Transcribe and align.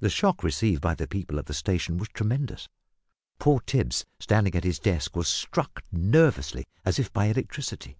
The 0.00 0.10
shock 0.10 0.42
received 0.42 0.82
by 0.82 0.96
the 0.96 1.06
people 1.06 1.38
at 1.38 1.46
the 1.46 1.54
station 1.54 1.98
was 1.98 2.08
tremendous. 2.08 2.68
Poor 3.38 3.60
Tipps, 3.60 4.04
standing 4.18 4.56
at 4.56 4.64
his 4.64 4.80
desk, 4.80 5.14
was 5.14 5.28
struck 5.28 5.84
nervously 5.92 6.66
as 6.84 6.98
if 6.98 7.12
by 7.12 7.26
electricity. 7.26 7.96